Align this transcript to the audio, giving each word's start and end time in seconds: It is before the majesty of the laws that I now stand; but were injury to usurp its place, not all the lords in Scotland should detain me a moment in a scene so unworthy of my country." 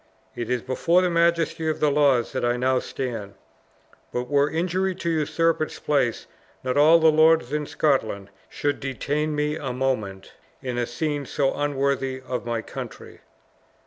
It 0.35 0.49
is 0.49 0.63
before 0.63 1.03
the 1.03 1.11
majesty 1.11 1.67
of 1.69 1.79
the 1.79 1.91
laws 1.91 2.31
that 2.31 2.43
I 2.43 2.57
now 2.57 2.79
stand; 2.79 3.35
but 4.11 4.27
were 4.27 4.49
injury 4.49 4.95
to 4.95 5.09
usurp 5.11 5.61
its 5.61 5.77
place, 5.77 6.25
not 6.63 6.75
all 6.75 6.97
the 6.97 7.11
lords 7.11 7.53
in 7.53 7.67
Scotland 7.67 8.31
should 8.49 8.79
detain 8.79 9.35
me 9.35 9.57
a 9.57 9.71
moment 9.73 10.33
in 10.59 10.79
a 10.79 10.87
scene 10.87 11.27
so 11.27 11.53
unworthy 11.53 12.19
of 12.19 12.47
my 12.47 12.63
country." 12.63 13.19